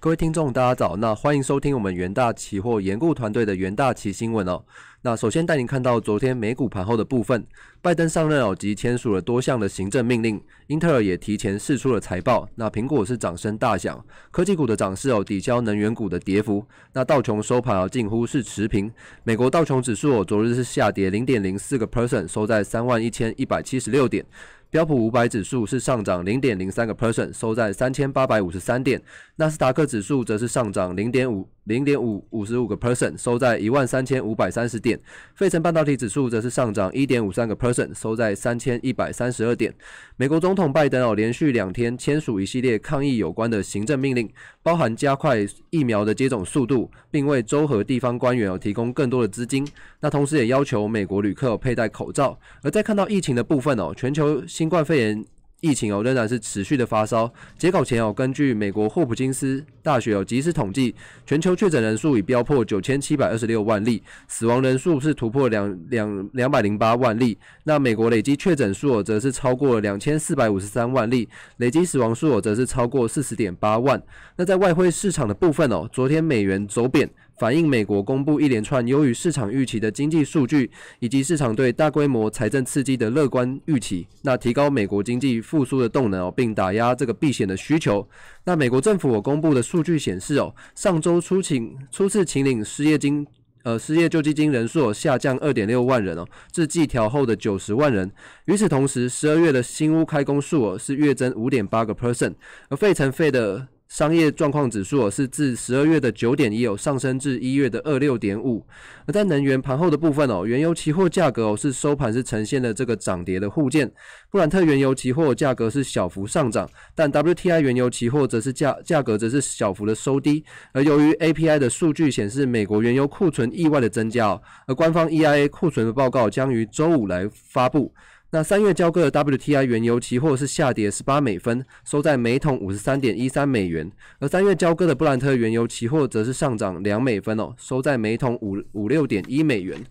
[0.00, 0.94] 各位听众，大家早。
[0.94, 4.62] 那欢迎收听我们元大期货研顾团队的元大期新闻哦。
[5.02, 7.44] 那首先带您看到昨天美股盘后的部分，
[7.82, 12.48] 拜登上任哦，及签署了多项的行政命令，英特尔也提前释出了财报。
[12.54, 16.64] 那苹果是掌声大响，科技股的涨势哦，抵消能源股的跌幅。
[16.92, 18.88] 那道琼收盘哦，近乎是持平。
[19.24, 24.24] 美国道琼指数哦，昨日是下跌零点零四个 percent，收在三万一千一百七十六点。
[24.70, 29.02] 标普五百指数是上涨零点零三个 percent，收在三千八百五十三点。
[29.36, 31.48] 纳斯达克指数则是上涨零点五。
[31.68, 34.98] 零点五五十五个 percent，收在一万三千五百三十点。
[35.34, 39.72] 费城半导体指数则是上涨一点五三个 percent，收在三千一百三十二点。
[40.16, 44.28] 美国总统拜登哦，连续两天签署一系列抗疫有关的行政命令，
[44.62, 49.68] 包含加快疫苗的接种速度，并为州和地方官员哦提供更多的资金。
[50.00, 52.38] 那同时也要求美国旅客佩戴口罩。
[52.62, 55.24] 而在看到疫情的部分哦，全球新冠肺炎。
[55.60, 57.32] 疫情哦仍然是持续的发烧。
[57.56, 60.94] 截稿前哦，根据美国霍普金斯大学哦即时统计，
[61.26, 67.36] 全球确诊人数已飙破九千七百二十六万例，死亡人数是突破两两两百零八万例。
[67.64, 74.00] 那美国累计确诊数哦则是超过两千四百五十三万例，累计死亡数哦则是超过四十点八万。
[74.36, 77.10] 那在外汇市场的部分哦，昨天美元走贬。
[77.38, 88.06] 反映美国公布一连串优于市场预期的经济数据，以及市场对大规模财政刺激的乐观预期，那提高美国经济复苏的动能哦，并打压这个避险的需求。
[88.44, 93.24] 那美国政府我公布的数据显示哦，上周初请初次请领失业金，
[93.62, 98.10] 呃，失业救济金人数下降二点六万人哦，至计调后的九十万人。
[98.46, 102.34] 与此同时，十二月的新屋开工数额是月增五点八个 percent，
[102.68, 103.68] 而费城费的。
[103.88, 108.64] 商业状况指数是自十二月的九点一有上升至一月的二六点五，
[109.06, 113.90] 而在能源盘后的部分哦，原油期货价格哦是收盘是呈现了这个涨跌的互见，
[114.30, 127.94] 布兰特原油期货价格是小幅上涨，但 WTI 原油期货则是价价格则是小幅的收低，而由于 API 的数据显示美国原油库存意外的增加，而官方 EIA 库存的报告将于周五来发布。
[128.30, 139.82] 那三月交割的 WTI 原油期货是下跌十八美分，收在每桶五十三点一三美元；而三月交割的布兰特原油期货则是上涨两美分哦，收在每桶五五六点一美元。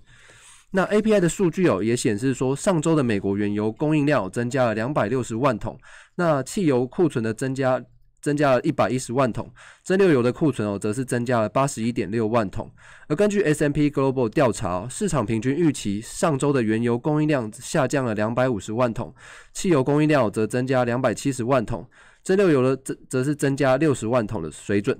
[0.69, 5.75] 那 API 的数据哦也显示说，上周的美国原油供应量增加了两百六十万桶，
[6.13, 7.83] 那汽油库存的增加。
[8.27, 9.49] 增加了一百一十万桶，
[9.85, 12.69] 蒸馏油的库存哦，则是增加了八十一点六万桶。
[13.07, 19.15] 而根据 S M P Global 调查，市场平均预期上周的原油供应量下降了两百五十万桶，
[19.53, 21.87] 汽油供应量则增加两百七十万桶，
[22.21, 24.99] 蒸馏油的则则是增加六十万桶的水准。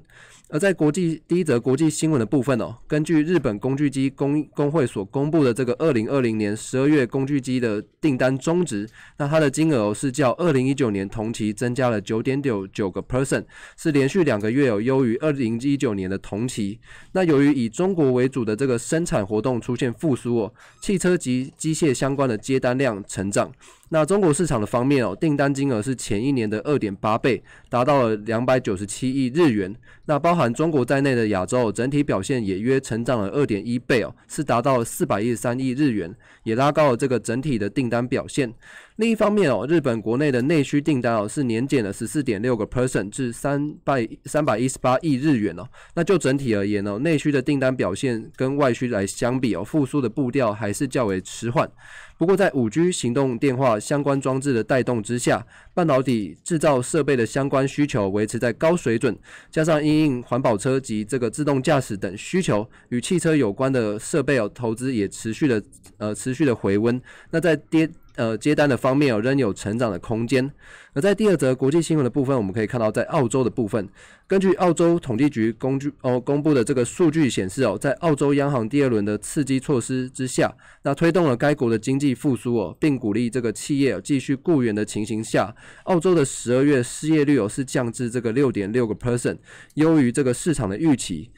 [0.50, 8.88] 而在国际第一则国际新闻的部分哦，根据日本工具机工工会所公布的这个二零二零年十二月工具机的订单中值，
[9.18, 13.44] 那它的金额是较二零一九年同期增加了九点九九个 percent，
[13.75, 16.80] 是连续两个月有优于二零一九年的同期。
[17.12, 23.52] 那由于以中国为主的这个生产活动出现复苏哦，汽车及机械相关的接单量成长。
[23.90, 29.74] 那中国市场的方面哦，订单金额是前一年的二点八倍，达到了两百九十七亿日元。
[30.06, 38.53] 那包含中国在内的亚洲整体表现也约成长了二点一倍哦，是达到了四百一十三亿日元，也拉高了这个整体的订单表现。
[38.97, 45.68] 另一方面哦，日本国内的内需订单哦是年减了十四点六个 percent 至三百三百一十八亿日元哦。
[45.94, 51.69] 那就整体而言哦，内需的订单表现跟外需来相比哦，复苏的步调还是较为迟缓。
[52.18, 59.16] 不过在五 G 行动电话相关装置的带动之下，半导体制造设备的相关需求维持在高水准，
[59.52, 65.62] 加上因应环保车及这个自动驾驶等需求，与汽车有关的设备哦投资也持续的
[65.97, 67.00] 呃持续的回温。
[67.30, 67.88] 那在跌。
[68.18, 70.52] 呃，接单的方面哦，仍有成长的空间。
[70.94, 73.88] 而在第二则国际新闻的部分，我们可以看到，在澳洲的部分，
[74.26, 80.52] 根据澳洲统计局工具哦公布的这个数据显示哦，在澳洲央行第二轮的刺激措施之下，
[80.82, 89.38] 那推动了该国的经济复苏哦，并鼓励这个企业继续雇员的情形下，澳洲的十二月失业率哦是降至这个六点六个 percent，
[89.75, 91.30] 优于这个市场的预期。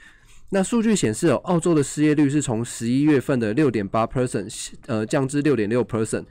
[0.51, 6.23] 那数据显示哦，澳洲的失业率是从十一月份的六点八 percent，呃，降至六点六 percent。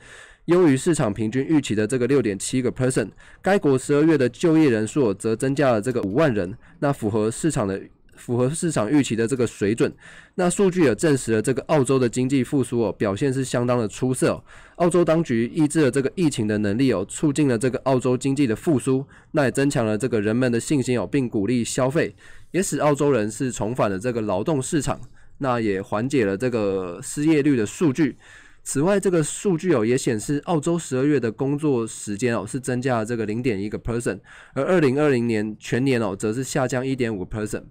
[0.49, 3.11] 优于市场平均预期的这个六点七个 percent，
[3.43, 7.79] 该国十二月的就业人数则增加了这个五万人，那符合市场的
[8.17, 9.93] 符合市场预期的这个水准。
[10.37, 14.43] 那数据也证实了这个澳洲的经济复苏哦表现是相当的出色。
[14.77, 22.15] 澳洲当局抑制了这个疫情的能力哦，促进了这个澳洲经济的复苏，那也增强了这个人们的信心哦，并鼓励消费，
[22.53, 24.99] 也使澳洲人是重返了这个劳动市场，
[25.37, 28.17] 那也缓解了这个失业率的数据。
[28.71, 34.21] 此外，这个数据哦也显示，澳洲十二月的工作时间哦是增加了这个零点一个 percent，
[34.53, 37.63] 而二零二零年全年哦则是下降一点五个 percent。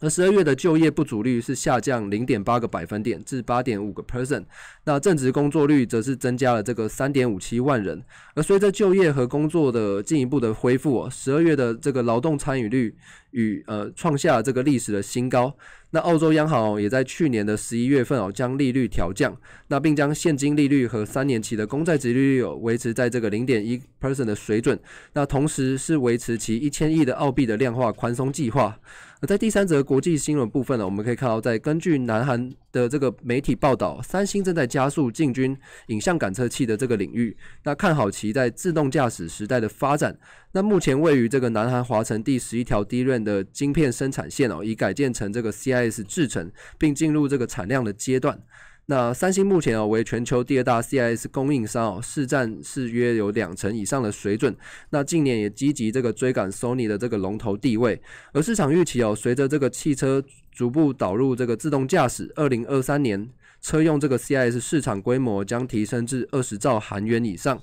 [0.00, 4.44] 而十二月的就业不足率是下降零点八个百分点至八点五个 percent，
[4.84, 8.04] 那正职工作率则是增加了这个三点五七万人。
[8.34, 12.94] 而随着就业和工作的进一步的恢复，十二月的这个劳动参与率
[13.32, 15.54] 与呃创下这个历史的新高。
[15.94, 19.36] 那澳洲央行也在去年的十一月份哦将利率调降，
[19.68, 24.78] 那并将现金利率和三年期的公债殖利率有维持在这个零点一 percent 的水准。
[25.12, 28.78] 那同时是维持其一千亿的澳币的量化宽松计划。
[29.20, 35.56] 而在第三则国际新闻部分呢，我们可以看到，在根据南韩的这个媒体报道，三星正在加速进军
[35.88, 40.18] 影像感测器的这个领域，那看好其在自动驾驶时代的发展。
[40.54, 48.38] 那目前位于这个南韩华城第十一条低润的晶片生产线哦，已改建成这个 CIS 制程，并进入这个产量的阶段。
[48.86, 54.54] 那三星目前哦为全球第二大 CIS 供应商哦，市占是约有两成以上的水准。
[54.90, 58.02] 那近年也积极这个追赶 Sony 的这个龙头地位。
[58.32, 63.30] 而市场预期哦，随着这个汽车逐步导入这个自动驾驶，二零二三年
[63.62, 67.58] 车用这个 CIS 市场规模将提升至二十兆韩元以上。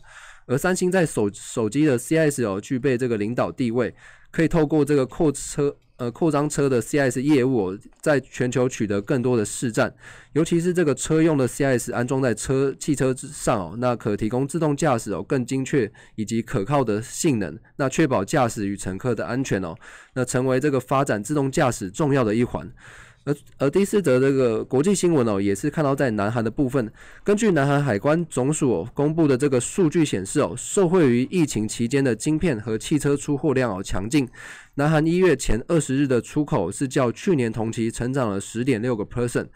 [0.49, 3.95] 而三星在手手机的 CS 哦具备这个领导地位，
[4.31, 5.77] 可以透过这个扩车。
[5.99, 9.93] 呃，扩张车的 CS 业务在全球取得更多的市占，
[10.31, 19.75] 尤其是这个车用的 CS 安装在车汽车之上哦，那可提供自动驾驶哦更精确以及可靠的性能，那确保驾驶与乘客的安全哦，
[20.13, 22.71] 那成为这个发展自动驾驶重要的一环。
[23.25, 26.91] 而而第四则这个国际新闻哦，也是看到在南韩的部分，
[27.23, 34.27] 根据南韩海关总署公布的这个数据显示哦，受惠于疫情期间的晶片和汽车出货量哦强劲，
[34.75, 39.47] 南韩一月前二十日的出口是较去年同期成长了十点六个 percent。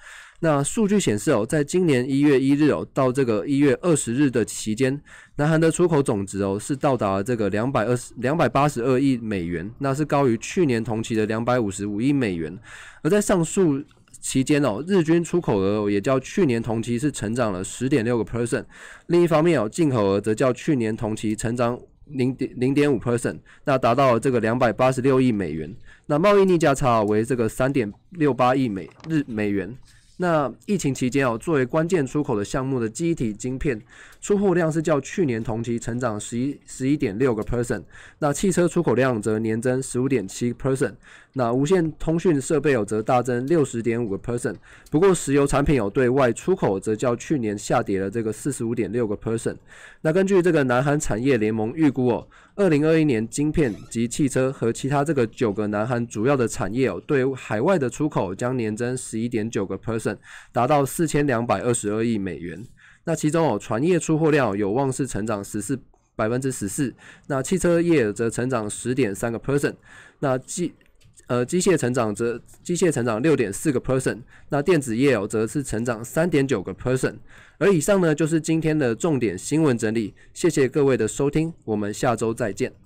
[0.43, 5.01] 那数据显示哦，在今年一月一日哦到这个一月二十日的期间，
[5.37, 12.59] 南韩的出口总值哦是到达了这个两百二十两百八十二亿美元，那是高于去年同期的两百五十五亿美元。
[13.03, 13.81] 而在上述
[14.19, 18.65] 期间哦，日均出口额也较去年同期是成长了十点六个 percent。
[19.07, 25.73] 另一方面哦，进口额则较去年同期成长零点零点五 percent，那达到了这个两百八十六亿美元。
[26.07, 29.73] 那贸易逆价差为这个三点六八亿美日美元。
[30.17, 33.81] 那疫情期间哦，作为关键出口的项目的机体晶片
[34.23, 37.83] 出货量是较去年同期成长十一十一点六个 percent，
[38.19, 40.93] 那汽车出口量则年增十五点七 percent。
[41.33, 44.55] 那无线通讯设备有则大增六十点五个 percent，
[44.89, 49.57] 不过石油产品有对外出口则较去年下跌了这个四十五点六个 percent。
[49.99, 60.19] 那根据这个南韩产业联盟预估哦，二零二一年晶片及汽车和其他这个九个南韩主要的产业哦，对海外的出口将年增十一点九个 percent，
[60.53, 62.65] 达到四千两百二十二亿美元。
[63.05, 65.77] 那其中哦，船业出货量有望是成长十四
[66.15, 66.93] 百分之十四，
[67.27, 69.75] 那汽车业则成长十点三个 percent。
[70.19, 70.73] 那机
[71.27, 74.19] 呃，机械成长则机械成长六点四个 percent，
[74.49, 77.15] 那电子业哦则是成长三点九个 percent。
[77.57, 82.82] 而以上呢就是今天的重点新闻整理，谢谢各位的收听，我们下周再见。